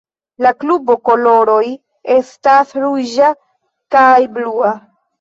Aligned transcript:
La 0.45 0.53
klubo 0.63 0.95
koloroj 1.09 1.61
estas 2.17 2.75
ruĝa 2.87 3.33
kaj 3.99 4.19
blua. 4.39 4.79